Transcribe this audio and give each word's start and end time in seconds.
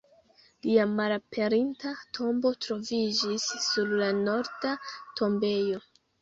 Lia 0.67 0.85
malaperinta 0.93 1.91
tombo 2.19 2.53
troviĝis 2.67 3.45
sur 3.67 3.93
la 4.01 4.09
Norda 4.23 4.75
tombejo. 5.21 5.85